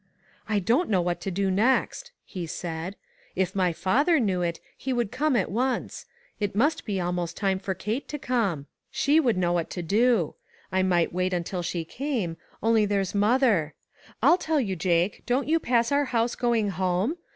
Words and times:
"I 0.49 0.57
don't 0.57 0.89
know 0.89 0.99
what 0.99 1.21
to 1.21 1.29
do 1.29 1.51
next," 1.51 2.09
he 2.25 2.47
said; 2.47 2.95
"if 3.35 3.55
my 3.55 3.71
father 3.71 4.19
knew 4.19 4.41
it, 4.41 4.59
he 4.75 4.91
would 4.91 5.11
come 5.11 5.35
at 5.35 5.51
once. 5.51 6.07
It 6.39 6.55
must 6.55 6.85
be 6.85 6.99
almost 6.99 7.37
time 7.37 7.59
for 7.59 7.75
Kate 7.75 8.07
to 8.07 8.17
come. 8.17 8.65
She 8.89 9.19
would 9.19 9.37
know 9.37 9.53
what 9.53 9.69
to 9.69 9.83
do 9.83 10.33
I 10.71 10.81
might 10.81 11.13
wait 11.13 11.33
until 11.33 11.61
she 11.61 11.85
came; 11.85 12.37
only 12.63 12.87
there's 12.87 13.13
mother. 13.13 13.75
I'll 14.23 14.39
tell 14.39 14.59
you, 14.59 14.75
Jake, 14.75 15.21
don't 15.27 15.47
you 15.47 15.59
pass 15.59 15.91
our 15.91 16.05
house 16.05 16.33
going 16.33 16.69
home? 16.71 17.17